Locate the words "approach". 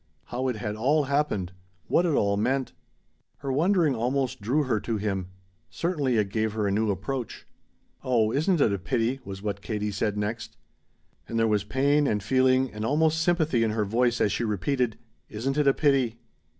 6.89-7.45